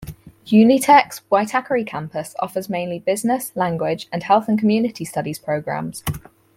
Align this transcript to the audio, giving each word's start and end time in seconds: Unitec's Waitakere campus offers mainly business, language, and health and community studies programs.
Unitec's 0.47 1.21
Waitakere 1.31 1.85
campus 1.85 2.33
offers 2.39 2.67
mainly 2.71 2.97
business, 2.97 3.55
language, 3.55 4.07
and 4.11 4.23
health 4.23 4.47
and 4.47 4.57
community 4.57 5.05
studies 5.05 5.37
programs. 5.37 6.03